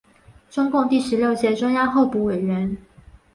[0.49, 2.75] 中共第十六届中央候补委员。